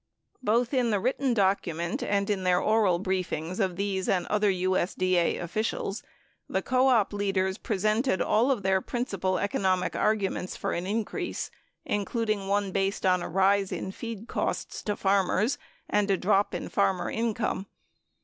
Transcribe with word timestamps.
4 0.43 0.55
Both 0.57 0.73
in 0.73 0.89
the 0.89 0.99
written 0.99 1.35
document 1.35 2.01
and 2.01 2.27
in 2.27 2.41
their 2.43 2.59
oral 2.59 2.99
briefings 2.99 3.59
of 3.59 3.75
these 3.75 4.09
and 4.09 4.25
other 4.25 4.49
USD 4.51 5.11
A 5.13 5.37
officials, 5.37 6.01
the 6.49 6.63
co 6.63 6.87
op 6.87 7.13
leaders 7.13 7.59
pre 7.59 7.77
sented 7.77 8.19
all 8.19 8.55
their 8.55 8.81
principal 8.81 9.37
economic 9.37 9.95
arguments 9.95 10.55
for 10.55 10.71
an 10.73 10.87
increase 10.87 11.51
including 11.85 12.47
one 12.47 12.71
based 12.71 13.05
on 13.05 13.21
a 13.21 13.29
rise 13.29 13.71
in 13.71 13.91
feed 13.91 14.27
costs 14.27 14.81
to 14.81 14.95
farmers 14.95 15.59
and 15.87 16.09
a 16.09 16.17
drop 16.17 16.55
in 16.55 16.67
farmer 16.67 17.07
in 17.11 17.35
come. 17.35 17.67